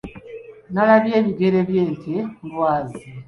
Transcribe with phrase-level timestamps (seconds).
[0.73, 3.01] Nalabwe ebigere by’ente ku lwazi.